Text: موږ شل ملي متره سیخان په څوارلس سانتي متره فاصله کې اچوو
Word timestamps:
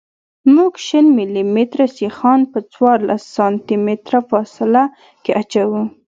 موږ 0.55 0.73
شل 0.87 1.05
ملي 1.17 1.43
متره 1.55 1.85
سیخان 1.99 2.39
په 2.51 2.59
څوارلس 2.73 3.23
سانتي 3.35 3.75
متره 3.85 4.19
فاصله 4.29 4.83
کې 5.23 5.31
اچوو 5.41 5.81